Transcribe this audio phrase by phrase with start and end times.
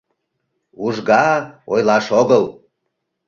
[0.85, 1.25] Ужга—
[1.71, 2.43] ойлаш огыл...